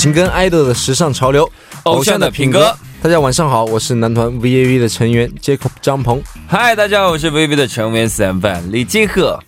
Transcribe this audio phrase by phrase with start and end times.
[0.00, 1.46] 紧跟 idol 的时尚潮流，
[1.82, 2.74] 偶像的品格。
[3.02, 6.22] 大家晚上好，我是男团 VAV 的成员 Jacob 张鹏。
[6.48, 9.38] 嗨，大家好，我是 VAV 的成员 Sam Van 李金赫。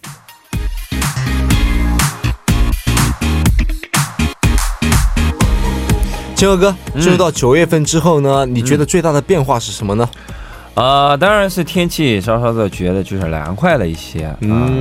[6.34, 10.06] 金赫哥，进入到九月份之后呢，你觉得最大的变化是什么呢？
[10.74, 14.38] 啊，当然是天气稍稍的觉得就是凉快了一些啊，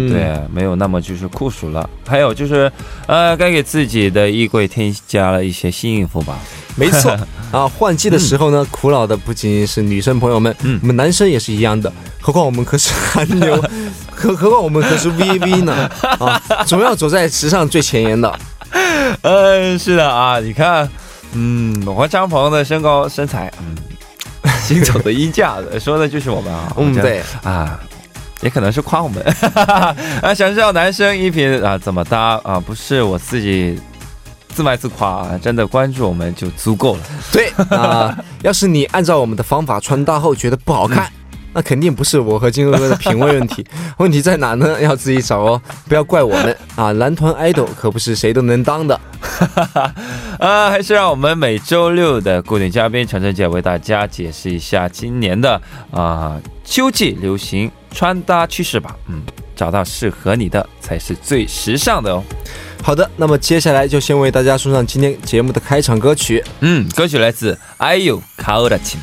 [0.10, 1.90] 对，没有那么就是酷暑了。
[2.08, 2.72] 还有就是，
[3.08, 6.40] 呃，该给自己的衣柜添加了一些新衣服吧。
[6.78, 7.12] 没错
[7.52, 11.92] 啊，换季的时候呢，苦恼的不仅仅是女生朋友们，嗯，我们男生也是一样的。
[12.22, 13.62] 何况我们可是韩流，
[14.16, 15.90] 何何况我们可是 VV 呢
[16.20, 18.40] 啊，总要走在时尚最前沿的。
[19.24, 20.90] 嗯， 是的啊，你看，
[21.34, 23.76] 嗯，我和张鹏的身高身材，嗯。
[24.74, 26.72] 行走的衣架子，说的就是我们啊。
[26.78, 27.80] 嗯，对啊，
[28.42, 29.96] 也可能是夸我们啊。
[30.34, 32.60] 想知道男生衣品啊怎么搭啊？
[32.60, 33.80] 不是我自己
[34.50, 37.02] 自卖自夸啊，真的关注我们就足够了。
[37.32, 41.12] 对啊， 要是你按照我们的方法穿搭后觉得不好看。
[41.54, 43.66] 那肯定不是我和金哥哥的品味问题，
[43.98, 44.82] 问题在哪呢？
[44.82, 46.92] 要自己找哦，不要怪我们啊！
[46.94, 49.00] 男团 idol 可不是谁都能当的，
[50.40, 58.96] 啊，还是让我们每周六的固定嘉宾陈晨姐为大家解释一下今年的啊秋季流行穿搭趋势吧。
[59.08, 59.22] 嗯，
[59.56, 62.24] 找到适合你的才是最时尚的哦。
[62.82, 66.44] 好的，那么接下来就先为大家送上今天节目的开场歌曲。
[66.62, 68.96] 嗯，歌曲来自 IU Kaorachi。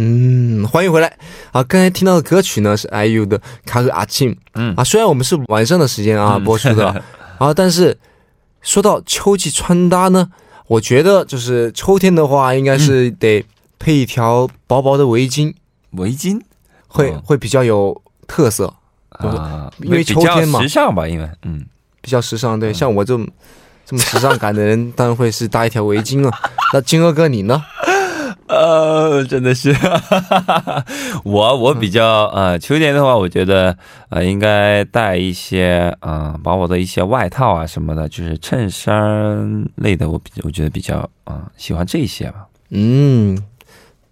[0.00, 1.12] 嗯，欢迎回来
[1.50, 1.60] 啊！
[1.64, 3.36] 刚才听到的歌曲呢是 IU 的
[3.66, 4.32] 《卡和阿庆》。
[4.54, 7.02] 嗯啊，虽然我们是晚上的时间啊播出的
[7.38, 7.98] 啊，但是
[8.62, 10.30] 说到秋季穿搭呢，
[10.68, 13.44] 我觉得就是秋天的话，应该是得
[13.80, 15.52] 配一条薄薄的围巾。
[15.92, 16.40] 围巾
[16.86, 18.72] 会会比较有特色
[19.08, 21.66] 啊，因为秋天嘛，时尚吧，因为嗯
[22.00, 22.60] 比较时尚。
[22.60, 23.26] 对，像我这么
[23.84, 26.30] 这么时尚感的人，当然会是搭一条围巾了。
[26.72, 27.60] 那金哥哥你呢？
[28.48, 29.74] 呃，真的是，
[31.24, 33.76] 我我比较呃，秋天的话，我觉得
[34.08, 42.46] 呃，应该带一些啊，把我的一些外套啊什么的，就是衬衫类的，我比我觉得比较啊，喜欢这些吧。
[42.70, 43.38] 嗯，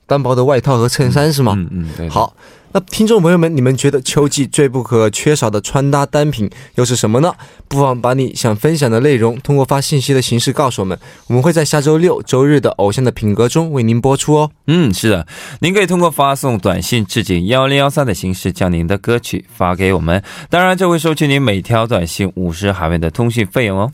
[0.06, 1.54] 单薄的外套和衬衫是吗？
[1.56, 2.08] 嗯嗯，对。
[2.08, 2.34] 好。
[2.76, 7.32] 那听众朋友们，你们觉得秋季最不可缺少的穿搭单品又是什么呢？
[7.69, 10.98] 不妨把你想分享的内容通过发信息的形式告诉我们，
[11.28, 14.50] 我们会在下周六周日的《偶像的品格》中为您播出哦。
[14.66, 15.26] 嗯，是的，
[15.60, 23.91] 您可以通过发送短信至警幺零幺三的形式将您的歌曲发给我们，当然这会收取您每条短信五十韩元的通讯费用哦。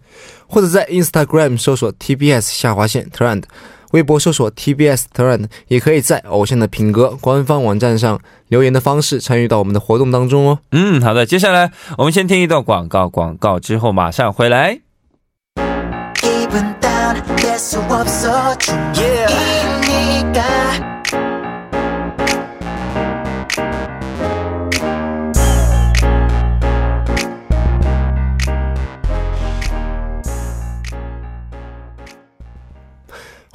[0.48, 3.44] 或者在 Instagram 搜索 TBS 下划线 Trend。
[3.92, 10.58] 微博搜索 TBS Trend，也可以在偶像的品格官方网站上留言的方式参与到我们的活动当中哦。
[10.72, 14.80] 嗯，好的，接下来我们先听一段广告，广告之后马上回来。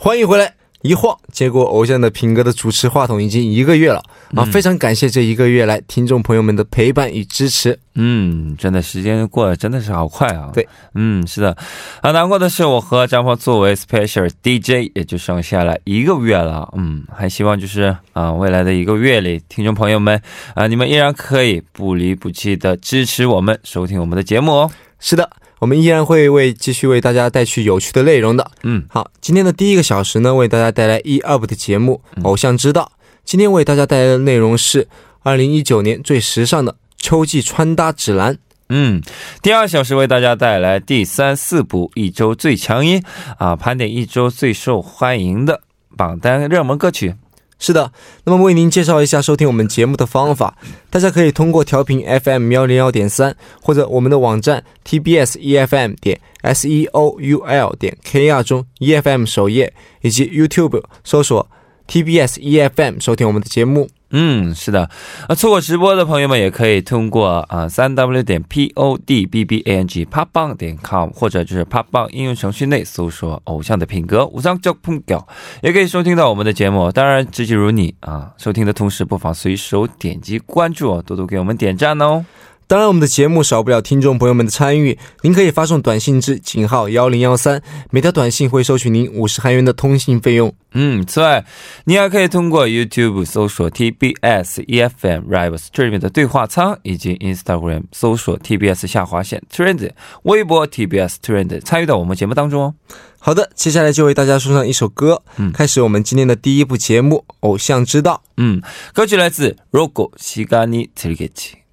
[0.08, 0.54] 欢迎回来！
[0.84, 4.02] 一晃接过偶像的品格的主持话筒已经一个月了
[4.38, 7.78] 啊，非常感谢这一个月来听众朋友们的陪伴与支持。
[7.96, 10.50] 嗯，真的时间过得真的是好快啊。
[10.54, 11.58] 对，嗯，是的。
[12.00, 16.72] 啊，难过的是我和张峰作为 special DJ 也就剩下了一个月了。
[16.78, 20.22] 嗯，还希望就是啊，未来的一个月里，听众朋友们
[20.54, 24.72] 啊，你们依然可以不离不弃的支持我们，收听我们的节目哦。
[25.02, 25.30] 是的。
[25.60, 28.52] 我们依然会为继续为大家带去有趣的内容的。
[28.64, 32.92] 嗯，好，今天的第一个小时呢，为大家带来一二部的节目《偶像之道》。
[33.24, 34.88] 今天为大家带来的内容是
[35.24, 38.38] 二零一九年最时尚的秋季穿搭指南。
[38.70, 39.02] 嗯，
[39.42, 43.02] 第二小时为大家带来第三四部一周最强音
[43.38, 45.62] 啊，盘点一周最受欢迎的
[45.96, 47.16] 榜单热门歌曲。
[47.60, 47.92] 是的，
[48.26, 50.56] 那么为您介绍一下收听我们节目的方法，
[50.90, 59.26] 大家可以通过调频 FM 幺零幺点三，或者我们的网站 TBS EFM 点 S E O U L 点 K R 中 EFM
[59.26, 61.50] 首页，以及 YouTube 搜索
[61.88, 63.90] TBS EFM 收听我们的节目。
[64.12, 64.90] 嗯，是的，
[65.28, 70.46] 啊，错过直播的朋友们也可以通过啊三 w 点 p o d b b a n g p o p b a
[70.46, 75.28] n g 点 com 或者就是 p o p b a n g 应用程序内搜索“偶像的品格”五脏叫碰掉，
[75.62, 76.90] 也可以收听到我们的节目。
[76.92, 82.26] 当然，直击如你啊，收听的同时不妨随手点击关注哦，多多给我们点赞哦。
[82.70, 85.00] 当然，我们的节目少不了听众朋友们的参与。
[85.22, 87.62] 您可以发送短信至井号幺零幺三，
[87.92, 90.54] 每条短信会收取您五十韩元的通信费用。
[90.74, 91.46] 嗯，此外，
[91.86, 99.90] 您还可以通过 YouTube 搜索 TBS EFM Live Stream 的对话舱，以及 Instagram 搜索 TBS 下划线 Trend，
[100.24, 102.76] 微博 TBS Trend 参与到我们节目当中哦。
[103.18, 108.22] 好的，接下来就为大家送上一首歌，嗯，开始我们今天的第一部节目《偶像之道》。
[108.36, 108.62] 嗯，
[108.94, 111.67] 歌曲来自 Rogo Shigani t r i g e t i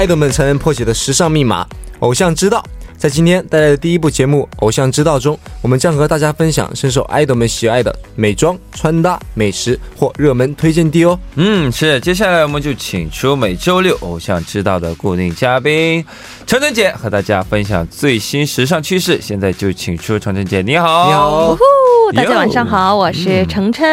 [0.00, 1.66] 爱豆们才能破解的时尚密码，
[1.98, 2.64] 偶像之道。
[2.96, 11.20] 在今天带来的第一部节目《偶像之道》中，我们将和大家分享深受爱豆们喜爱的美妆、穿搭、美食或热门推荐地哦。
[11.34, 12.00] 嗯，是。
[12.00, 16.02] 接下来我们就请出每周六《偶像之道》的固定嘉宾
[16.46, 19.20] 程程姐，和大家分享最新时尚趋势。
[19.20, 21.58] 现在就请出程程姐，你好，你好，
[22.14, 23.86] 大家晚上好，我是程程。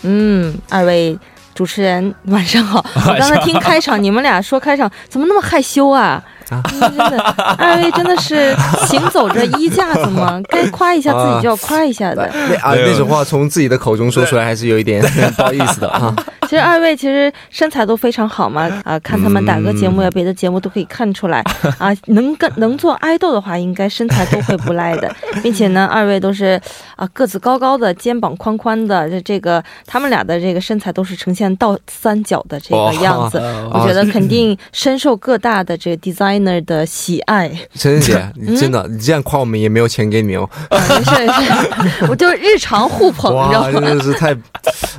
[0.00, 1.18] 嗯，二位。
[1.58, 6.22] 主持人晚上好， 我刚才听开场，你们俩说开场怎么那么害羞啊？
[6.70, 7.20] 真的，
[7.58, 8.54] 二位真的是
[8.86, 10.40] 行走着衣架子吗？
[10.48, 12.22] 该夸一下自己就要夸一下的。
[12.62, 15.02] 啊，那种话从自己的口中说出来，还是有一点
[15.36, 16.14] 不好意思的啊。
[16.48, 21.44] 其实 二位其实身材都非常好嘛，啊， 看他们打歌节目呀，别的节目都可以看出来
[21.76, 21.94] 啊。
[22.06, 26.58] 能跟能做爱豆的话，应该身材都会不赖的，并且呢，二位都是
[26.96, 33.38] 啊个子高高的，肩膀宽宽的，这这个他们俩的这个身材都是呈现倒三角的这个样子，
[33.70, 37.50] 我觉得肯定深受各大的这个 designer 的喜爱。
[37.74, 40.48] 陈姐， 你真的你这样夸我们也没有钱给你哦。
[40.70, 43.72] 没事没事，我就日常互捧，你知道吗？
[43.72, 44.32] 真的是太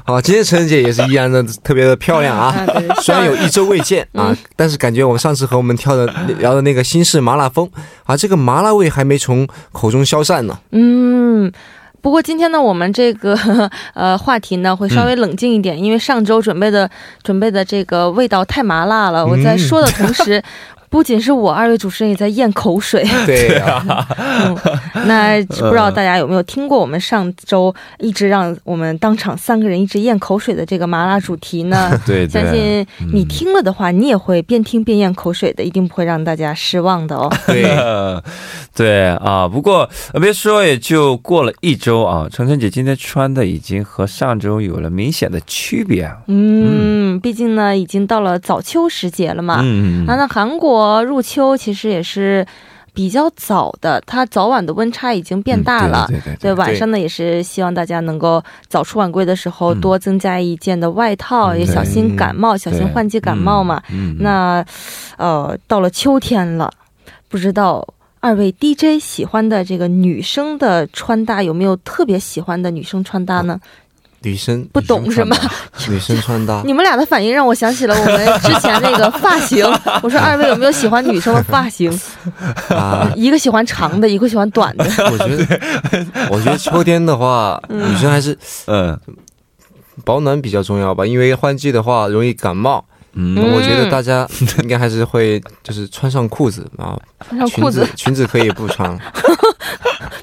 [0.05, 0.21] 啊！
[0.21, 1.38] 今天陈姐也是依然的。
[1.63, 2.55] 特别的漂亮啊！
[3.01, 6.05] 虽然有一周未见啊，但是感觉我们上次和我们跳的
[6.39, 7.69] 聊的那个新式麻辣风
[8.05, 10.57] 啊，这个麻辣味还没从口中消散呢。
[10.71, 11.51] 嗯，
[12.01, 13.37] 不过今天呢，我们这个
[13.93, 16.89] 呃话题呢会稍微冷静一点，因为上周准备的
[17.23, 19.25] 准备的这个味道太麻辣了。
[19.25, 20.41] 我在说的同时。
[20.89, 23.05] 不仅是我，二位主持人也在咽口水。
[23.27, 23.83] 对呀，
[25.05, 31.91] 那不知道大家有没有听过我们上周一直让我们当场三个人一直咽口水的这个麻辣主题呢？
[32.07, 37.31] 对，相信你听了的话，你也会边听边咽口水的，一定不会让大家失望的哦。
[37.45, 37.77] 对，
[38.75, 39.87] 对啊，不过
[40.19, 46.11] 别说，也就过了一周啊，程程姐今天穿的已经和上周有了明显的区别。
[46.25, 49.59] 嗯，毕竟呢，已经到了早秋时节了嘛。
[49.63, 50.78] 嗯啊，那韩国。
[51.05, 52.45] 入秋其实也是
[52.93, 56.05] 比较早的，它早晚的温差已经变大了。
[56.09, 63.81] 对对对，晚上呢也是希望大家能够早出晚归的时候多增加一件的外套，也小心感冒，小心换季感冒嘛。
[64.19, 64.65] 那
[65.17, 66.69] 呃，到了秋天了，
[67.29, 67.87] 不知道
[68.19, 73.59] 二位 DJ 喜欢的这个女生的穿搭有没有特别喜欢的女生穿搭呢？
[74.21, 75.35] 女生不懂是吗？
[75.87, 79.65] 女生穿搭， 你们俩的反应让我想起了我们之前那个发型。
[80.03, 81.89] 我说二位有没有喜欢女生的发型？
[82.69, 84.83] 啊，一个喜欢长的，一个喜欢短的。
[85.11, 85.59] 我觉得，
[86.31, 88.99] 我觉得秋天的话，女生还是嗯，
[90.03, 92.83] 保暖比较重要吧，因为换季的话容易感冒。
[93.13, 94.27] 嗯，我觉得大家
[94.61, 96.95] 应该还是会就是穿上裤子啊，
[97.27, 98.97] 穿上裤子，裙子可以不穿。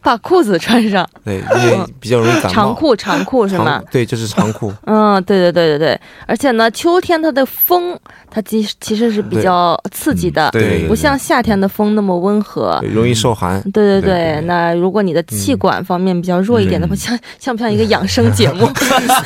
[0.07, 2.49] 把裤子穿上，对，因为比较容易感冒。
[2.51, 3.83] 长裤，长裤是吗？
[3.91, 4.73] 对，就是长裤。
[4.87, 6.01] 嗯，对对对对对。
[6.29, 7.99] 而且呢，秋天它的风，
[8.31, 13.61] 它其实其实是比较刺激的，对，不像夏天的风那么温和，容易受寒。
[13.73, 14.41] 对对对。
[14.43, 18.69] 那如果你的气管方面比较弱一点的话，像像不像一个养生节目？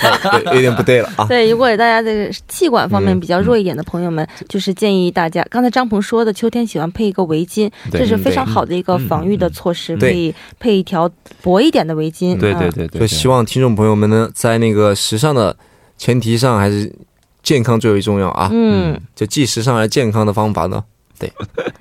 [0.54, 1.26] 有点不对了啊。
[1.28, 10.69] 对，如果大家这个气管方面比较弱一点的朋友们，就是建议大家，刚才张鹏说的，秋天喜欢配一个围巾，这是非常好的一个防御的措施，可以配。
[10.72, 11.10] 一条
[11.42, 15.56] 薄一点的围巾，对对对对，就希望听众朋友们呢，在那个时尚的
[15.96, 16.92] 前提上，还是
[17.42, 18.48] 健康最为重要啊。
[18.52, 20.84] 嗯，就既时尚而健康的方法呢，
[21.18, 21.32] 对，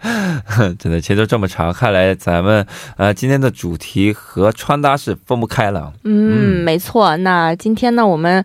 [0.80, 2.66] 真的，前奏这么长，看来咱们
[2.98, 5.94] 呃今天的主题和穿搭是分不开了。
[6.04, 7.16] 嗯，没错。
[7.18, 8.44] 那今天呢，我们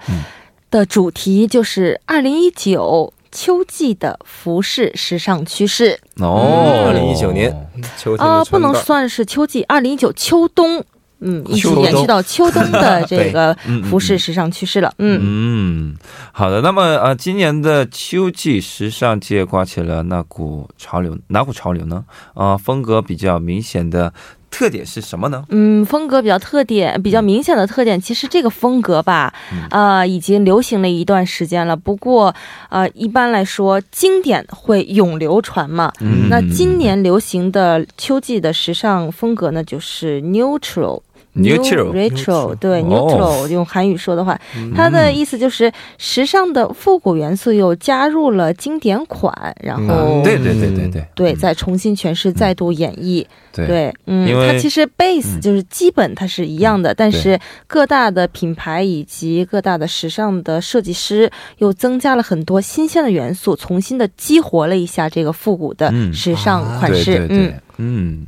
[0.71, 3.13] 的主题就是二零一九。
[3.35, 7.53] 秋季的服饰时尚趋势哦，二零一九年
[7.99, 10.85] 秋天啊，不能算是秋季，二零一九秋冬。
[11.27, 13.57] 嗯，一直延续到秋冬的 这个
[13.89, 14.93] 服饰时尚趋势了。
[14.99, 15.97] 嗯嗯，
[16.33, 16.61] 好的。
[16.61, 22.05] 那么呃，今年的秋季时尚界刮起了那股潮流，哪股潮流呢？
[22.35, 24.13] 啊，风格比较明显的。
[24.55, 25.45] 特点是什么呢？
[25.49, 29.35] 嗯，风格比较特点比较明显的特点，其实这个风格吧，
[29.71, 31.75] 呃，已经流行了一段时间了。
[31.75, 32.33] 不过，
[32.69, 35.93] 呃，一般来说，经典会永流传嘛。
[36.31, 41.03] 那今年流行的秋季的时尚风格呢，就是 neutral。
[41.35, 44.41] neutral，对，neutral，用韩语说的话，
[44.75, 67.53] 它的意思就是时尚的复古元素又加入了经典款，然后对对对对对，对，再重新诠释，再度演绎，对，嗯，它其实 base 就是基本它是一样的，但是各大的品牌以及各大的时尚的设计师又增加了很多新鲜的元素，重新的激活了一下这个复古的时尚款式，嗯。
[67.79, 68.27] 嗯。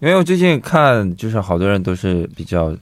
[0.00, 2.76] 因为我最近看，就是好多人都是比较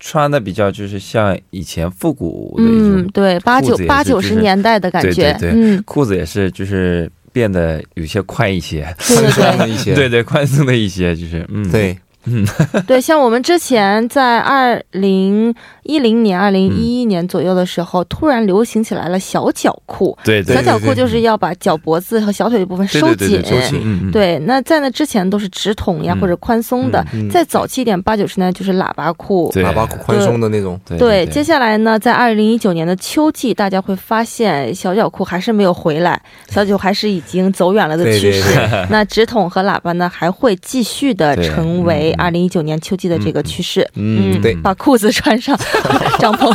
[0.00, 11.96] 穿的比较，就是像以前复古的一种，对八九八九十年代的感觉，对对对，裤子也是就是变得有些宽一些， 宽松的一些，对对宽松的一些，就是嗯对。
[12.24, 12.44] 嗯，
[12.86, 20.16] 对，像我们之前在二零一零年、二零一一年左右的时候，突然流行起来了小脚裤。
[20.24, 23.42] 对，小脚裤就是要把脚脖子和小腿的部分收紧。
[23.44, 24.10] 收紧。
[24.12, 27.04] 对，那在那之前都是直筒呀或者宽松的。
[27.30, 29.50] 再早期一点，八九十年代就是喇叭裤。
[29.54, 30.78] 喇叭裤宽松的那种。
[30.98, 36.20] 对，接下来呢，在二零一九年的秋季，大家会发现小脚裤还是没有回来，
[36.50, 38.42] 小脚还是已经走远了的趋势。
[38.90, 42.07] 那直筒和喇叭呢，还会继续的成为。
[42.14, 45.56] 二零一九年秋季的这个趋势，嗯，对，把裤子穿上，
[46.18, 46.54] 帐篷，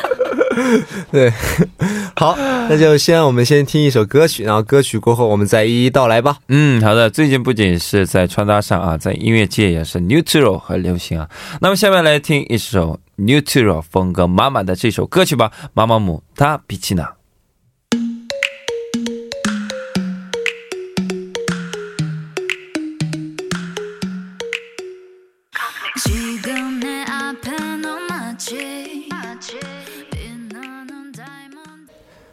[1.10, 1.32] 对，
[2.16, 2.36] 好，
[2.68, 6.36] 那就先我们先听一首歌曲，然后歌曲过后我们再一一道来吧。
[6.48, 7.08] 嗯，好的。
[7.08, 11.28] 最近不仅是在穿搭上啊，在音乐界也是 neutral 很流行啊。
[11.60, 17.02] 那么下面来听一首 neutral 风格满满的这首歌曲吧，《妈妈姆他比奇娜》。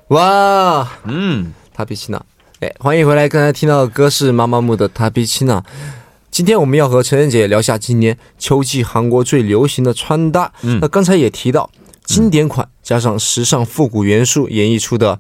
[0.09, 2.25] 哇，嗯，塔比奇娜，
[2.61, 3.27] 哎，欢迎回来！
[3.27, 5.61] 刚才听到的歌是妈妈木的塔比奇娜。
[6.31, 10.49] 今天我们要和陈仁姐聊下今年秋季韩国最流行的穿搭。
[10.61, 11.69] 嗯，那刚才也提到，
[12.05, 15.19] 经典款加上时尚复古元素演绎出的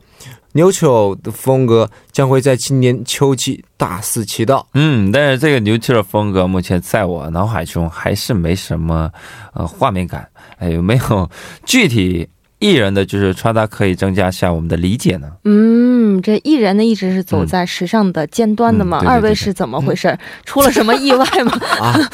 [0.53, 4.65] neutral 的风格，将会在今年秋季大肆其道。
[4.73, 9.11] 嗯，但是这个 neutral 风格目前在我脑海中还是没什么
[9.53, 10.29] 呃画面感。
[10.59, 11.29] 哎，有没有
[11.65, 12.29] 具体？
[12.59, 15.27] 艺人的就是穿搭可以增加下我们的理解呢。
[15.43, 19.03] 嗯，这艺人呢一直是走在时尚的尖端的嘛。
[19.05, 20.17] 二位是怎么回事？
[20.45, 21.59] 出了什么意外吗？
[21.79, 22.09] 啊，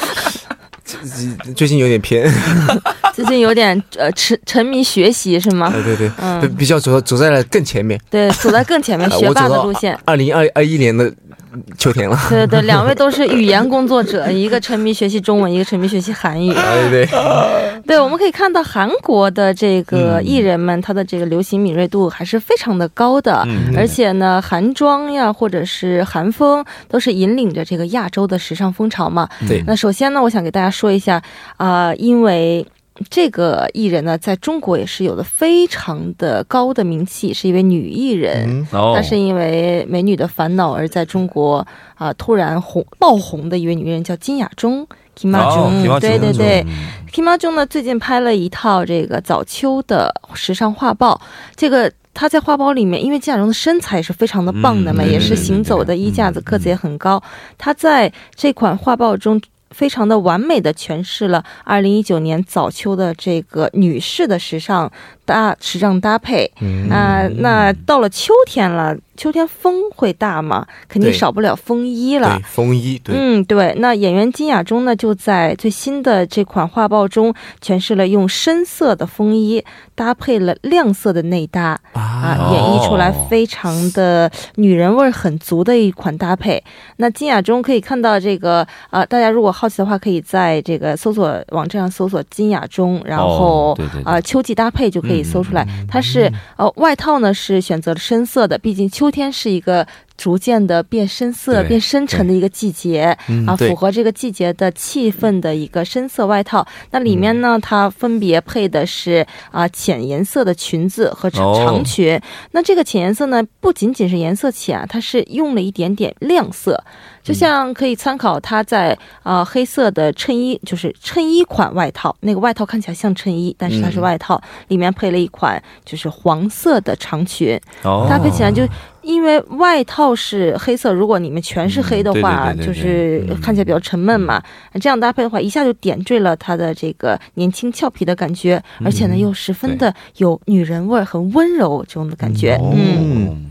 [1.55, 2.29] 最近有点偏，
[3.13, 5.71] 最近有点呃沉沉迷学习是吗？
[5.71, 7.99] 对对对，嗯，比较走走在了更前面。
[8.09, 9.97] 对，走在更前面， 学霸的路线。
[10.05, 11.11] 二零二二一年的。
[11.77, 16.53] 秋天了，对对，两位都是语言工作者，一个沉迷学习中文，一个沉迷学习韩语。
[16.53, 29.29] 对 对， 对，我们可以看到韩国的这个艺人们，他的这个流行敏锐度还是非常的高的，而且呢，韩妆呀，或者是韩风，都是引领着这个亚洲的时尚风潮嘛。
[29.47, 31.21] 对，那首先呢，我想给大家说一下
[31.57, 32.65] 啊，因为。
[33.09, 38.65] 这个艺人呢，在中国也是有的非常的高的名气，是一位女艺人。
[38.71, 44.87] 她是因为《美女的烦恼》而在中国啊突然红爆红的一位女艺人，叫金雅中。
[45.15, 46.65] Kim Ma Jung，对对对
[47.11, 51.21] ，Kim Ma Jung 呢最近拍了一套这个早秋的时尚画报。
[51.55, 57.21] 这个她在画报里面，因为金雅中的身材也是非常的棒的嘛，也是行走的衣架子，个子也很高。
[57.57, 59.41] 她在这款画报中。
[59.73, 64.91] 非常的完美的诠释了二零一九年早秋的这个女士的时尚
[65.25, 66.51] 搭时尚搭配
[66.89, 68.95] 啊，那到了秋天了。
[69.15, 72.41] 秋天风会大嘛，肯定少不了风衣了。
[72.47, 73.71] 风衣，对，嗯，对。
[73.77, 77.31] 那演员金雅中呢，就在最新的这款画报中
[77.63, 79.63] 诠释了用深色的风衣
[79.93, 86.61] 搭配了亮色的内搭啊，演绎出来非常的女人味很足的一款搭配。
[86.97, 95.67] 那金雅中可以看到这个啊，大家如果好奇的话，可以在这个搜索网站上搜索金雅中，然后啊秋季搭配就可以可以搜出来。
[95.87, 98.89] 它是呃外套呢是选择了深色的，毕竟。
[98.89, 103.17] 秋天是一个逐渐的变深色、变深沉的一个季节
[103.47, 106.65] 啊，符合这个季节的气氛的一个深色外套。
[106.91, 112.19] 那里面呢，它分别配的是啊浅颜色的裙子和长裙。
[112.51, 116.83] 那这个浅颜色呢，不仅仅是颜色浅，它是用了一点点亮色。
[117.23, 128.67] 就像可以参考它在啊黑色的衬衣，就是衬衣款外套，那个外套看起来像衬衣，但是它是外套，里面配了一款就是黄色的长裙，搭配起来就
[129.03, 134.41] 因为外套是黑色，如果你们全是黑的话，就是看起来比较沉闷嘛。
[134.81, 143.49] 这样搭配的话，一下就点缀了他的这个年轻俏皮的感觉，而且呢又十分的有女人味很温柔这种的感觉，嗯。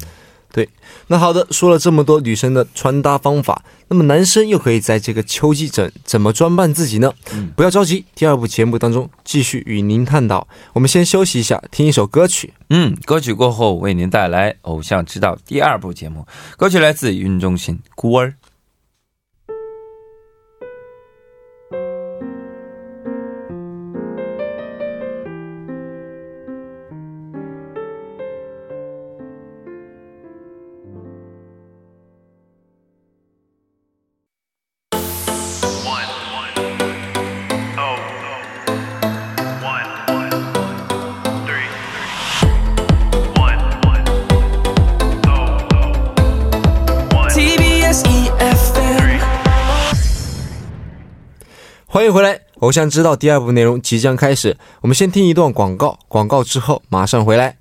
[0.52, 0.68] 对，
[1.06, 7.50] 那好的，说了这么多女生的穿搭方法，那么男生又可以在这个秋季怎怎么装扮自己呢、嗯？
[7.56, 10.46] 不要着急，第二部节目当中继续与您探讨。
[10.74, 12.52] 我们先休息一下，听一首歌曲。
[12.68, 16.26] 嗯，歌曲过后为您带来《偶像之道》第二部节目，
[16.58, 18.28] 歌曲来自云中心《孤儿》。
[51.94, 57.54] 欢迎回来，《偶像知道》第二部内容即将开始，我们先听一段广告，广告之后马上回来。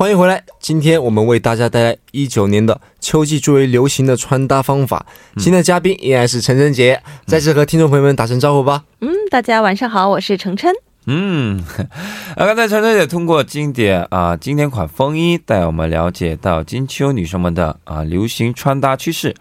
[0.00, 5.04] 欢迎回来，今天我们为大家带来一九年的秋季最为流行的穿搭方法。
[5.36, 8.84] 今天的嘉宾依然是陈晨姐，再次和听众朋友们打声招呼吧。
[9.02, 10.72] 嗯，大家晚上好，我是程琛。
[11.04, 11.62] 嗯，
[12.34, 19.34] 啊，刚才陈晨姐通过经典啊经典款风衣带我们了解到金秋女生们的啊流行穿搭趋势。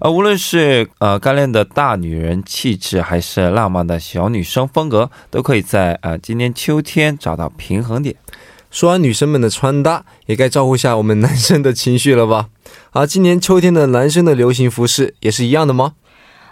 [0.00, 8.16] 啊，无论是呃干练的大女人气质，还是浪漫的小女生风格，都可以在啊今年秋天找到平衡点。
[8.70, 12.48] 说完女生们的穿搭，也该照顾下我们男生的情绪了吧？
[12.90, 15.94] 啊，今年秋天的男生的流行服饰也是一样的吗？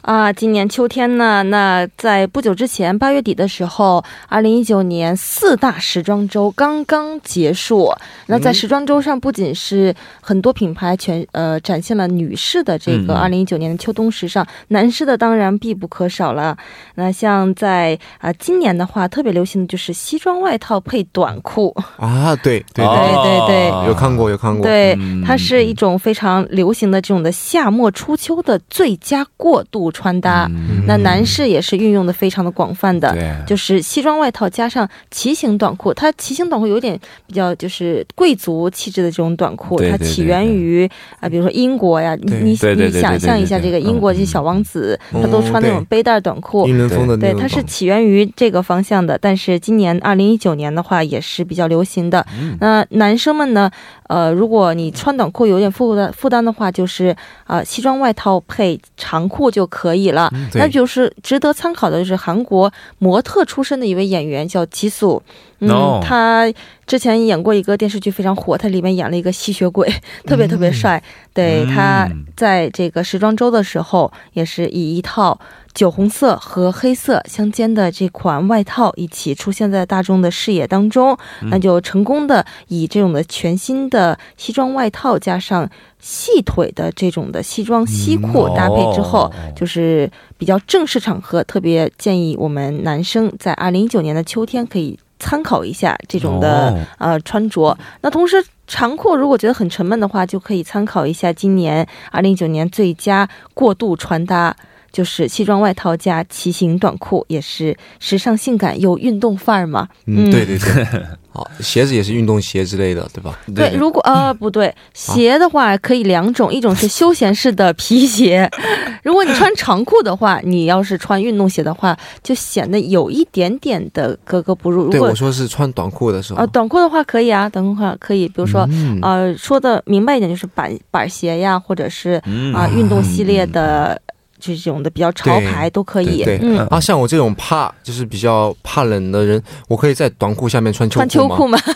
[0.04, 7.90] 啊，今年秋天呢，那在不久之前，八月底的时候，二零一九年四大时装周刚刚结束。
[8.26, 16.54] 那在时装周上，不仅是很多品牌全呃展现了女士的这个二零一九年的秋冬时尚，男士的当然必不可少了。
[16.96, 24.62] 那像在啊今年的话，特别流行的就是西装外套配短裤啊，对对对对对，有看过有看过。
[24.62, 24.94] 对，
[25.26, 29.90] 它是一种非常流行的这种的夏末初秋的最佳过渡。
[29.94, 30.50] 穿搭，
[30.86, 35.94] 那男士也是运用的非常的广泛的，就是西装外套加上骑行短裤。
[35.94, 40.86] 它骑行短裤有点比较就是贵族气质的这种短裤，它起源于
[41.20, 49.16] 啊，比如说英国呀，你你你想象一下，这个英国这些小王子，他都穿那种背带短裤，英伦风的，对，它是起源于这个方向的。
[49.16, 52.26] 但是今年二零一九年的话，也是比较流行的。
[52.58, 53.70] 那男生们呢？
[54.06, 60.32] 呃，如果你穿短裤有点负担负担的话，就是啊，西装外套配长裤就可以了。
[60.52, 65.20] 那就是值得参考的，就是韩国模特出身的一位演员叫吉素，
[65.58, 66.46] 嗯，他
[66.86, 69.92] 之前演过一个电视剧非常火，他里面演了一个吸血鬼，
[70.24, 71.02] 特别特别帅。
[71.32, 75.36] 对，他在这个时装周的时候，也是以一套。
[75.74, 81.18] 酒红色和黑色相间的这款外套一起出现在大众的视野当中，
[81.50, 90.08] 那就成功的以这种的全新的西装外套加上细腿的这种的西装西裤搭配之后，就是
[90.38, 97.76] 比较正式场合，特别建议我们男生在二零一九年的秋天可以参考一下这种的呃穿着。
[98.00, 98.36] 那同时
[98.68, 104.54] 长裤如果觉得很沉闷的话，就可以参考一下今年二零一九年最佳过渡穿搭。
[104.94, 109.88] 就是西装外套加骑行短裤，也是时尚性感又运动范儿嘛。
[110.06, 110.86] 嗯，对对对。
[111.34, 113.36] 好，鞋子也是运动鞋之类的，对吧？
[113.52, 118.48] 对，如果呃不对， 鞋的话可以两种，一种是休闲式的皮鞋。
[119.02, 124.88] 如果你穿长裤的话，你要是穿运动鞋的话，就显得有一点点的格格不入。
[124.90, 126.38] 对，我说是穿短裤的时候。
[126.38, 128.64] 呃，短裤的话可以啊，短裤的话可以，比如说
[129.02, 132.22] 呃，说的明白一点就是板板鞋呀，或者是
[132.54, 134.00] 啊运动系列的。
[134.44, 136.24] 这种的比较潮牌都可以。
[136.24, 141.58] 对，嗯啊，像我这种怕就是比较怕冷的人，我可以在短裤下面穿秋穿秋裤吗？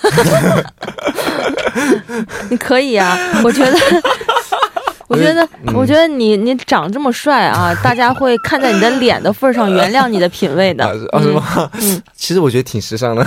[2.51, 3.79] 你可以啊，我觉得。
[5.09, 10.85] 我觉得，我觉得你你长这么帅啊，大家会看在你的脸的份上原谅你的品味的。
[10.85, 11.71] 啊，是吗？
[11.81, 13.27] 嗯，其实我觉得挺时尚的，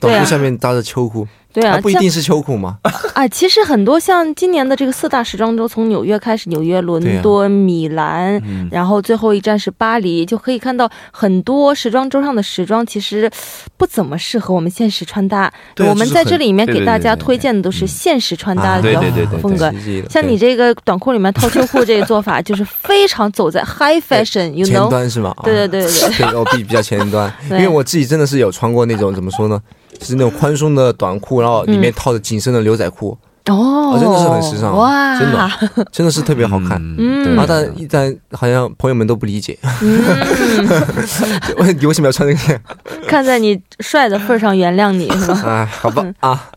[0.00, 1.28] 短裤下面搭着秋裤。
[1.54, 2.78] 对啊，不一定是秋裤吗？
[3.14, 13.30] 啊， 其实很多像今年的这个四大时装周，从纽约开始，纽约、伦敦、米兰，然后最后一站是巴黎，就可以看到很多时装周上的时装其实
[13.76, 15.52] 不怎么适合我们现实穿搭。
[15.78, 18.92] 我们在这里面给大家推荐的都是现实穿搭的
[19.40, 19.72] 风格。
[20.10, 24.70] 像你这个短裤里面套秋裤这个做法，就是非常走在 high fashion，you know？
[24.70, 25.32] 前端是吗？
[25.44, 29.60] 对对对对对，我 比比较前端， 因为我自己真的是有穿过那种怎么说呢？
[30.00, 35.50] 是那种宽松的短裤，然后里面套着紧身的牛仔裤，哦，真的是很时尚，哇，真的，
[35.92, 42.60] 真的是特别好看，嗯，啊，但但好像朋友们都不理解，你 为什么要穿这个？
[43.06, 45.42] 看在你帅的份上，原谅你是吧？
[45.44, 46.50] 哎，好吧，啊，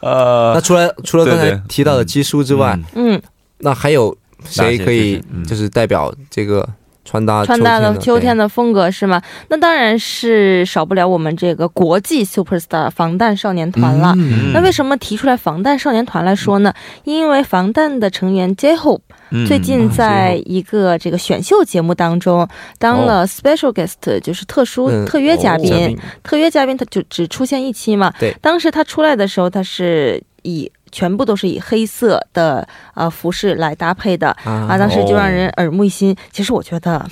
[0.00, 3.20] 呃，那除了除了刚才提到的基叔之外，嗯，
[3.58, 6.66] 那还有谁可以就是代表这个？
[7.08, 9.18] 穿搭穿搭的秋天的风格是吗？
[9.48, 14.14] 那当然是少不了我们这个国际 superstar 防弹少年团了。
[14.52, 16.70] 那为什么提出来防弹少年团来说呢？
[17.04, 19.00] 因为防弹的成员 J-Hope
[19.46, 22.46] 最近在一个这个选秀节目当中
[22.78, 25.98] 当了 special guest，就是特殊特约嘉宾。
[26.22, 28.12] 特约嘉宾他就只出现一期嘛。
[28.20, 30.70] 对，当时他出来的时候，他是以。
[30.90, 36.16] 全部都是以黑色的呃服饰来搭配的啊，当时就让人耳目一新。
[36.30, 37.06] 其实我觉得。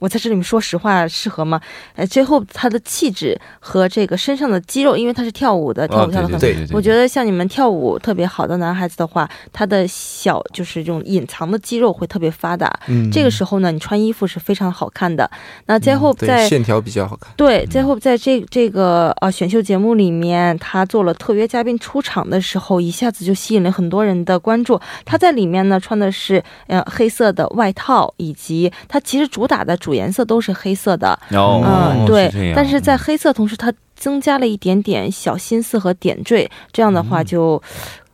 [0.00, 1.60] 我在这里面说实话，适合吗？
[1.94, 6.40] 呃，最后他的气质和这个身上的肌肉，因为他是跳舞的，跳舞跳的很。
[6.40, 12.80] 对对对我觉得像你们跳舞特别好的男孩子的话，他的小就是这种隐藏的肌肉会特别发达。
[12.88, 13.10] 嗯。
[13.12, 15.30] 这个时候呢，你穿衣服是非常好看的。
[15.66, 17.30] 那最后在线条比较好看。
[17.36, 24.80] 对，最后在这这个呃选秀节目里面，他做了特约嘉宾出场的时候，一下子就吸引了很多人的关注。
[25.04, 29.89] 他在里面呢穿的是呃黑色的外套，以及他其实主打的主。
[29.94, 37.62] 颜色都是黑色的，嗯，对，但是在黑色同时，它增加了一点点小心思和点缀，这样的话就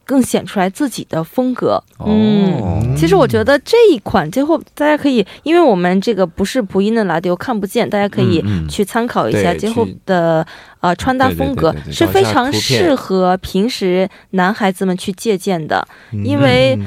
[0.05, 1.83] 更显出来自己的风格。
[2.05, 10.47] 嗯，其实我觉得这一款最后大家可以，因为我们这个不是普音的拉丢看不见，大家可以去参考一下最后的
[10.81, 15.87] 呃穿搭风格是非常适合平时男孩子们去借鉴的，
[16.25, 16.79] 因为。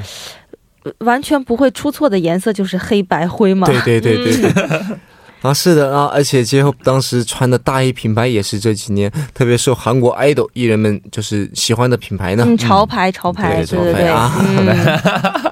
[0.98, 3.66] 完全不会出错的颜色就是黑白灰嘛？
[3.66, 4.52] 对对对对。
[5.42, 12.44] 啊，是的啊，而且结合当时穿的大衣品牌也是这几年特别受韩国 idol 艺人们就是喜欢的品牌呢。
[12.46, 14.30] 嗯，潮牌，潮牌，对对对啊，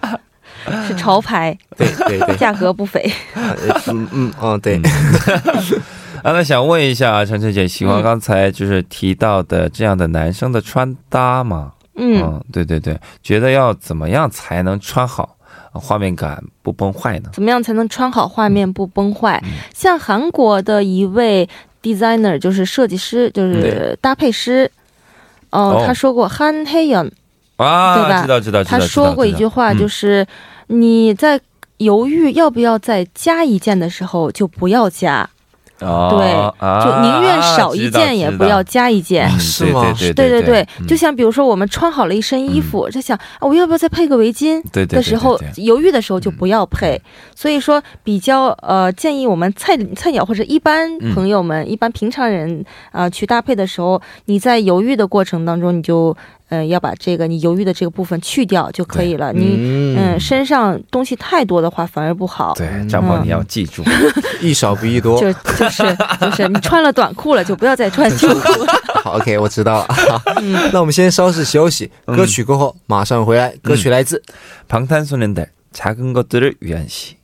[0.87, 3.11] 是潮牌，对对对，价格不菲。
[3.89, 4.79] 嗯嗯哦对。
[6.23, 11.73] 啊，那想问一下晨晨姐，喜欢刚才就是提到的这样的男生的穿搭吗？
[12.01, 15.37] 嗯，对对对，觉得要怎么样才能穿好，
[15.73, 17.31] 画面感不崩坏呢？
[17.33, 19.43] 怎么样才能穿好画面不崩坏？
[19.75, 21.49] 像韩国的一位
[21.83, 24.71] designer，就是设计师，就是搭配师，
[25.51, 27.11] 哦，他说过 Han Haeyeon，
[27.57, 28.23] 啊，对吧？
[28.23, 28.79] 知道知道知道。
[28.79, 30.27] 他说过一句话，就是
[30.69, 31.41] 你在
[31.79, 35.29] 犹豫要不要再加一件的时候，就不要加。
[35.79, 36.53] 对，
[36.85, 39.95] 就宁愿少一件也不要加一件，是吗？
[39.99, 44.61] 对对对，就像比如说我们穿好了一身衣服，在想啊，我要不要再配个围巾？
[44.87, 47.01] 的时候犹豫的时候就不要配。
[47.35, 56.17] 所以说，比较呃建议我们菜菜鸟或者一般朋友们、一般平常人啊去搭配的时候，你在犹豫的过程当中，你就。
[56.50, 59.34] 嗯，要把这个你犹豫的这个部分去掉就可以了。
[59.34, 62.54] 你嗯，身上东西太多的话反而不好。
[62.54, 63.84] 对，张宝你要记住，
[64.40, 65.20] 一少不一多。
[65.20, 68.66] 就就是就是，你穿了短裤了，就不要再穿秋裤。
[69.04, 69.88] 好，OK，我知道了。
[69.94, 70.22] 好，
[70.72, 73.56] 那我们先稍事休息，歌曲过后马上回来。
[73.64, 74.22] 歌曲来自
[74.70, 77.16] 방탄소년단작은것들을위한 시。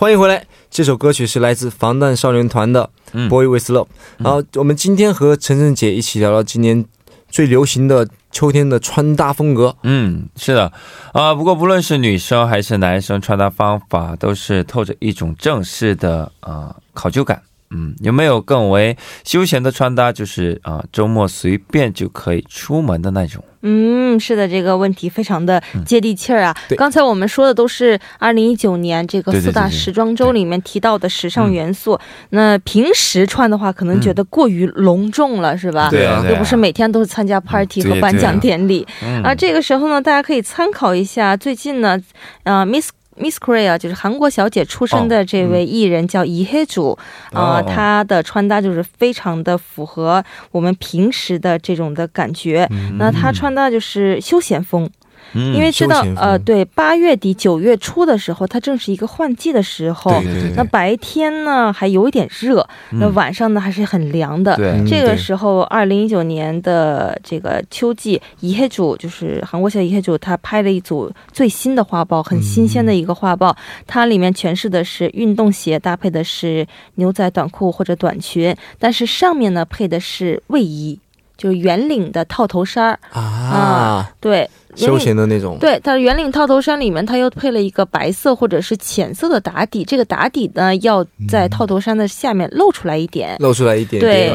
[0.00, 2.88] 欢迎回来，这首歌曲是来自防弹少年团的
[3.28, 3.86] 《Boy with Love》。
[4.18, 6.84] 然后我们今天和晨晨姐一起聊聊今年
[7.28, 9.74] 最流行的秋天的穿搭风格。
[9.82, 10.72] 嗯，是的，
[11.12, 17.42] 啊，不过不论是女生还是男生，穿搭方法都是透着一种正式的啊考究感。
[17.70, 20.10] 嗯，有没有更为休闲的穿搭？
[20.10, 23.44] 就是啊，周末随便就可以出门的那种。
[23.62, 26.56] 嗯，是的，这个问题非常的接地气儿啊。
[26.76, 31.98] 刚才我们说的都是二零一九年这个四大时装周里面提到的时尚元素。
[32.30, 35.90] 那平时穿的话，可能觉得过于隆重了，是吧？
[35.90, 38.86] 对啊，又不是每天都是参加 party 和颁奖典礼
[39.24, 39.34] 啊。
[39.34, 42.00] 这个时候呢，大家可以参考一下最近呢，
[42.44, 42.90] 啊，Miss。
[43.18, 46.96] Miss Korea 就是韩国小姐出身的这位艺人叫伊黑主
[47.32, 52.68] 啊，她的穿搭就是非常的符合我们平时的这种的感觉。
[52.98, 54.88] 那她穿搭就是休闲风。
[55.34, 60.10] 因为知道，呃，对，八月底九月初的时候，它正是一个换季的时候。
[60.12, 60.52] 对对对。
[60.56, 64.56] 那白天呢还有一点热，那晚上呢还是很凉的。
[64.56, 64.82] 对。
[64.88, 73.56] 这个时候，二零一九年的这个秋季，伊黑主就是韩国小伊黑主，他拍了一组最新的画报，很新鲜的一个画报。
[73.86, 80.98] 它里面诠释的是运动鞋搭配的是牛仔短裤或者短裙，但是上面呢配的是卫衣，
[81.36, 84.10] 就是圆领的套头衫啊。
[84.20, 84.48] 对。
[84.86, 89.84] 休闲的那种，对，它圆领套头衫里面，它又配了一个白色或者是浅色的打底。
[89.84, 94.32] 这个打底呢，要在套头衫的下面露出来一点，露出来一点，对，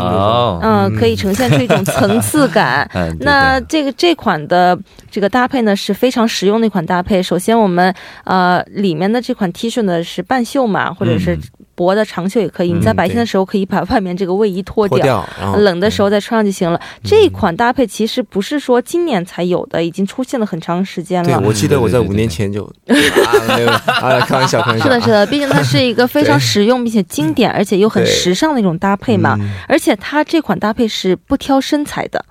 [0.62, 2.90] 嗯，可以呈现出一种层次感。
[3.20, 4.78] 那这个这款的
[5.10, 7.24] 这个搭配呢，是非常实用的一款搭配。
[7.24, 7.94] 首先，我们
[8.26, 11.38] 呃里面的这款 T 恤呢是半袖嘛，或者是。
[11.76, 16.80] 薄的长袖也可以，你在白天的时候可以把外面这个卫衣脱掉，冷的时候再穿上就行了。
[17.04, 21.40] 这一款搭配其实不是说今年才有的，已经出现了很长时间了。
[21.40, 24.86] 对，我记得我在五年前就 啊，开玩笑，开玩笑。
[24.86, 29.38] 是的，是的，毕竟它是一个非常 实用并且经典，而且又很时尚的一种搭配嘛。
[29.68, 32.24] 而且它这款搭配是不挑身材的。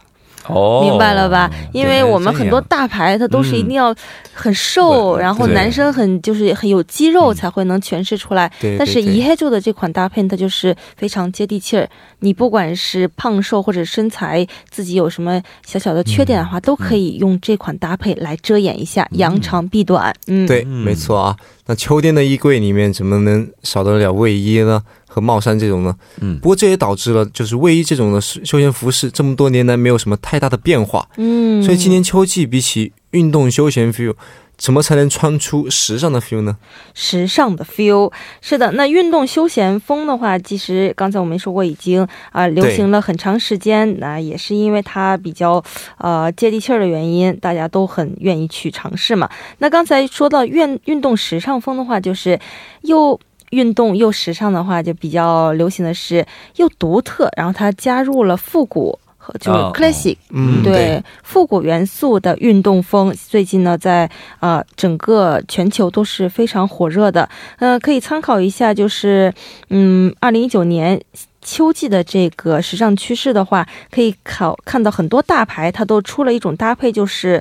[0.49, 1.51] 哦，明白了吧？
[1.73, 3.95] 因为我们很多大牌，它都是一定要
[4.33, 8.51] 很瘦，然后男生很就是很有肌肉才会能诠释出来。
[8.79, 11.89] 但是一黑做的这款搭配，它就是非常接地气儿。
[12.21, 20.15] 你不管是胖瘦或者身材自己有什么小小的缺点的话，都可以用这款搭配来遮掩一下，扬长避短。
[20.27, 21.37] 嗯，对，没错啊。
[21.67, 24.83] 那秋天的衣柜里面怎么能少得了卫衣呢？
[25.12, 25.94] 和帽衫这种呢？
[26.20, 31.07] 嗯，不过这也导致了，就是卫衣这种的休闲服饰这么多年来没有什么太大的变化。
[31.18, 34.14] 嗯，所以今年秋季比起运动休闲 feel。
[34.59, 36.57] 怎么才能穿出时尚的 feel 呢？
[36.94, 43.98] 时尚的 feel 是的，那运动休闲风的话，其实刚才我们说过，已经啊流行了很长时间。
[43.98, 45.61] 那也是因为它比较
[45.98, 49.29] 呃接地气儿的原因，大家都很愿意去尝试嘛。
[49.59, 52.38] 那刚才说到运运动时尚风的话，就是
[52.83, 53.18] 又
[53.53, 58.99] 运动又时尚的话，就比较流行的是又独特，然后它加入了复古。
[59.38, 64.11] 就是 classic，嗯，对，复古元素的运动风，最近呢，在
[64.41, 67.29] 啊整个全球都是非常火热的。
[67.61, 69.33] 呃，可以参考一下，就是
[69.69, 71.01] 嗯，二零一九年
[71.41, 77.41] 秋季的这个时尚趋势的话，可以考看到很多大牌，它都出了一种搭配，就是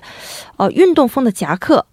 [0.58, 1.84] 呃运动风的夹克。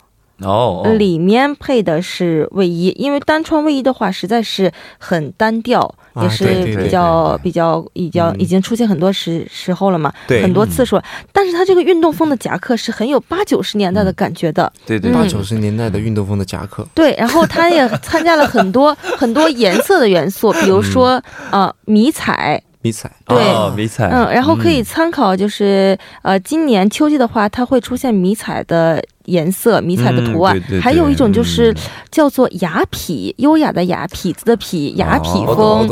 [0.40, 11.00] 哦，里面配的是卫衣，因为单穿卫衣的话实在是很单调，也是比较比较已经已经出现很多时时候了嘛，很多次数。
[11.32, 16.86] 但是它这个运动风的夹克是很有八九十年代的感觉的，对对，八九十年代的运动风的夹克。
[16.94, 21.20] 对，然后它也参加了很多 很多颜色的元素，比如说
[21.50, 22.62] 呃迷彩。
[22.80, 23.36] 迷彩，对，
[23.74, 31.74] 迷彩，嗯，然后可以参考，就是呃，今年秋季的话，它会出现迷彩的颜色、迷彩的图案，还有一种就是
[32.10, 35.86] 叫做雅痞，优雅的雅，痞子的痞，雅痞风，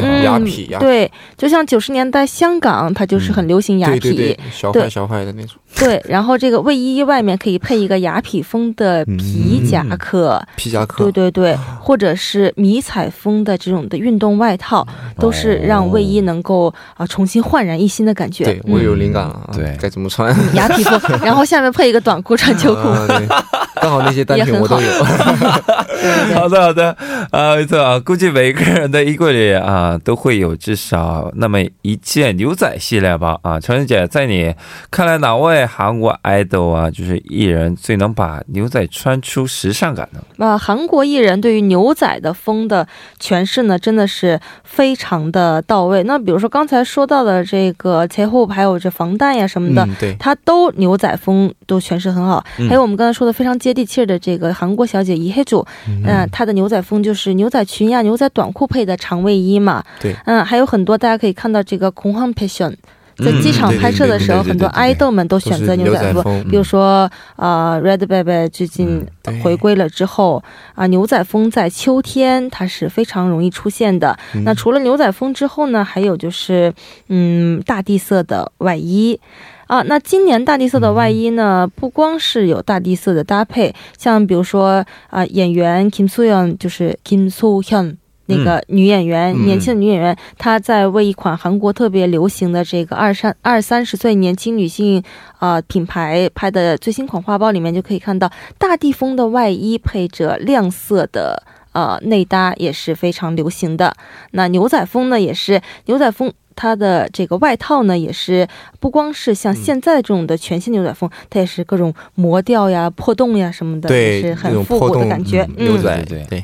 [0.00, 5.56] 嗯，雅痞，对，就像九十年代香港，它就是很流行雅痞，小坏小坏的那种。
[5.74, 14.86] 对，然后这个卫衣外面可以配一个雅痞风的皮夹克，皮夹克，对对对，或者是迷彩风的这种的运动外套，
[15.18, 18.44] 都是让卫衣能够啊重新焕然一新的感觉。
[18.44, 20.34] 对我有灵感了，对，该怎么穿？
[20.54, 23.34] 雅痞风，然后下面配一个短裤穿秋裤，
[23.80, 24.90] 刚好那些单品我都有。
[26.34, 26.96] 好的好的，
[27.30, 33.38] 啊没错啊，估计每个人的衣柜里啊都会有至少那么一件牛仔系列吧？
[33.42, 34.54] 啊，程晨姐，在你
[34.90, 35.66] 看来哪位？
[35.66, 40.20] 韩国 idol 啊，就是艺人最能把牛仔穿出时尚感呢。
[40.36, 42.86] 那韩国艺人对于牛仔的风的
[43.20, 46.02] 诠释呢，真的是非常的到位。
[46.04, 52.44] 那比如说刚才说到的这个前后还有这防弹呀什么的，对，它都牛仔风都诠释很好。
[52.68, 55.66] 还有我们刚才说的非常接地气儿的这个韩国小姐伊黑祖，
[56.04, 59.82] 嗯，她的牛仔风就是牛仔裙呀、牛仔短裤配的长卫衣嘛。
[60.24, 62.76] 嗯，还有很多大家可以看到这个空旷的
[63.24, 66.12] 在机场拍摄的时候，很多爱豆们都选择牛仔。
[66.12, 69.06] 服，比如说啊，red baby 最近
[69.42, 70.42] 回归了之后
[70.74, 74.18] 啊，牛仔风在秋天它是非常容易出现的。
[74.44, 76.74] 那除了牛仔风之后呢，还有就是
[77.08, 79.18] 嗯，大地色的外衣。
[79.66, 95.02] 啊，那今年大地色的外衣呢，不光是有大地色的搭配，像比如说啊，演员 Kim So Hyun 就是 Kim So Hyun 那个女演员，年轻的女演员，她在为一款韩国特别流行的这个二三二三十岁年轻女性
[95.38, 103.96] 啊品牌拍的最新款花苞里面，就可以看到大地风的外衣配着亮色的呃内搭也是非常流行的。
[104.30, 106.32] 那牛仔风呢，也是牛仔风。
[106.56, 108.48] 它的这个外套呢，也是
[108.80, 115.46] 不光是像现在这种的全新牛仔风，它也是各种磨掉呀、破洞呀什么的，也是很复古的感觉。
[115.56, 116.42] 牛仔，对对。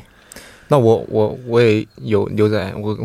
[0.69, 2.97] 那我我我也有牛仔，我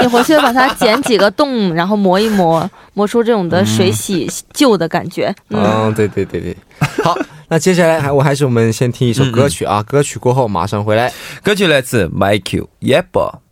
[0.00, 5.32] 你回去把它剪几个洞， 然后磨一磨，磨出这种的水洗旧的感觉。
[5.50, 6.56] 嗯，对对对对。
[7.04, 7.16] 好，
[7.48, 11.12] 那接下来还我还是我们先听一首歌曲啊，歌曲过后马上回来。
[11.42, 13.45] 歌曲来自 Michael Yep。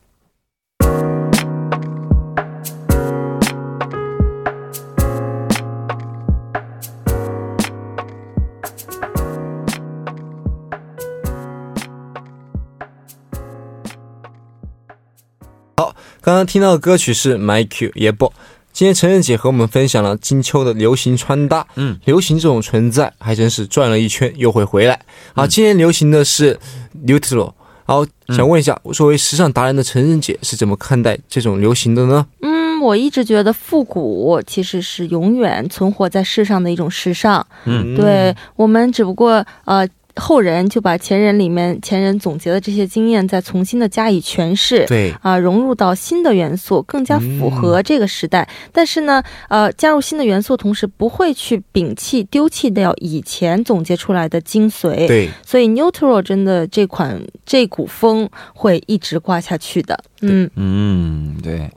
[16.24, 18.32] 刚刚听到的歌曲是 My Q 也不。
[18.72, 21.66] 今天陈人姐和我们分享了金秋的流行穿搭。
[21.74, 24.98] 嗯，流行这种存在还真是转了一圈又会回来。
[25.34, 26.58] 好，今天流行的是
[27.06, 27.52] Neutral。
[27.84, 32.26] 好，想问一下，作为时尚达人的陈人姐是怎么看待这种流行的呢？
[32.40, 37.46] 嗯，我一直觉得复古其实是永远存活在世上的一种时尚。
[37.66, 39.86] 嗯，对我们只不过呃。
[40.16, 48.48] 后人就把前人里面前人总结的这些经验再重新的加以诠释，对啊，融入到新的元素，更加符合这个时代。
[48.72, 55.08] 但是呢，呃，加入新的元素，同时不会去摒弃丢弃掉以前总结出来的精髓。
[55.08, 59.98] 对，所以 neutral 真的这款这股风会一直刮下去的。
[60.22, 61.68] 嗯嗯，对，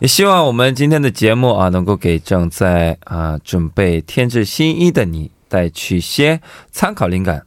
[0.00, 6.40] 也希望我们今天的节目啊，能够给正在啊准备添置新衣的你带去些
[6.70, 7.46] 参考灵感。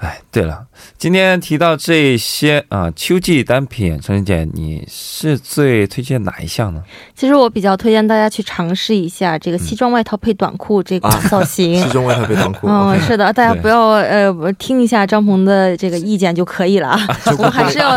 [0.00, 0.64] 哎，对了，
[0.96, 6.82] 今天提到这些啊，秋季单品，陈姐，你是最推荐哪一项呢？
[7.14, 11.74] 其实我比较推荐大家去尝试一下这个西装外套配短裤这个 造型。
[11.82, 16.98] 西装外套配短裤，嗯，是的，大家不要呃听一下张鹏的这个意见就可以了 啊，
[17.36, 17.94] 我们还是要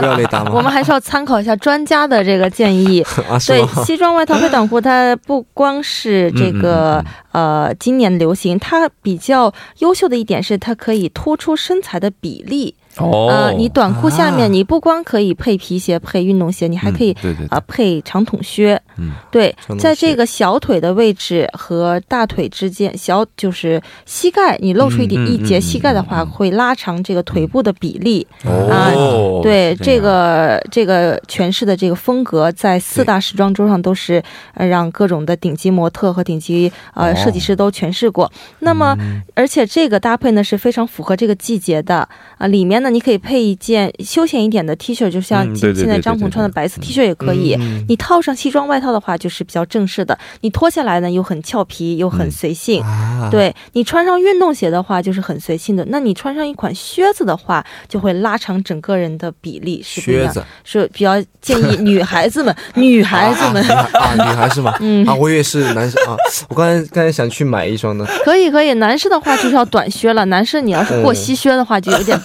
[0.52, 3.06] 我们还是要参考一下专家的这个建议。
[3.48, 11.93] 对，西装外套配短裤，它不光是这个呃今年流行，它比较优秀的一点是它可以突出身材。
[11.93, 12.74] 的比例。
[12.97, 17.12] 哦，你短裤下面你不光可以配皮鞋、配运动鞋，你还可以
[17.49, 18.79] 啊配长筒靴。
[18.97, 28.27] 嗯，对，在这个小腿的位置和大腿之间，小就是膝盖，你露出一点一截膝盖的话，会拉长这个腿部的比例。
[28.43, 34.21] 哦，对，这个这个诠释的这个风格，在四大时装周上都是
[34.53, 38.32] 让各种的顶级模特和顶级呃设计师都诠释过。
[38.60, 38.95] 那么，
[39.34, 42.83] 而且这个搭配呢是非常符合这个季节的啊，里面。
[42.84, 47.58] 那你可以配一件休闲一点的 T 恤，就像现在张鹏穿的白色 T 恤也可以。
[47.88, 50.17] 你套上西装外套的话，就是比较正式的。
[50.41, 52.84] 你脱下来呢，又很俏皮，又很随性。
[53.32, 55.86] 对你穿上运动鞋的话，就是很随性的。
[55.88, 60.34] 那你穿上一款靴子的话，就会拉长整个人的比例，是不一样。
[60.65, 66.15] 是比较建议女孩子们， 女孩子们啊，女孩子嘛， 嗯啊，我也是男生啊。
[66.50, 68.06] 我刚才刚才想去买一双呢。
[68.26, 70.26] 可以可以，男士的话就是要短靴了。
[70.26, 72.19] 男士你要是过膝靴的话，就有点。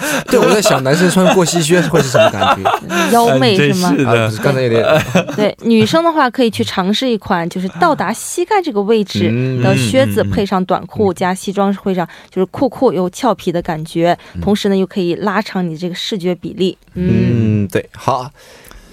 [0.28, 2.70] 对，我在想男生穿过膝靴会是什么感觉？
[3.12, 3.94] 妖媚是吗？
[4.06, 4.84] 啊，刚才有点。
[5.36, 9.30] 对，女生的话可以去尝试一款，就是到达膝盖这个位置
[9.62, 16.76] 的靴子，配上短裤加西装，会上就是酷酷又俏皮的感觉，同时呢又可以拉长你这个视觉比例。
[16.94, 18.30] 嗯，对，好，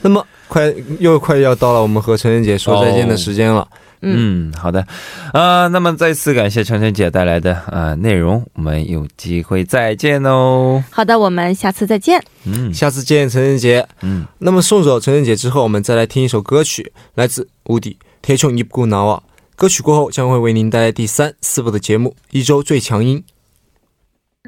[0.02, 3.68] 那么快又快要到了我们和陈晨姐说再见的时间了。
[4.03, 4.87] 嗯，好的，
[5.33, 10.85] 呃，那么再次感谢程程姐带来的呃内容，我们有机会再见哦。
[10.91, 12.23] 好的，我们下次再见。
[12.45, 13.87] 嗯，下次见，程程姐。
[14.03, 19.23] 嗯，那么送走程程姐之后，我们再来听一首歌曲，来自无敌铁穹尼布纳瓦。
[19.57, 23.25] 歌曲过后将会为您带来第三、四部的节目，一周最强音。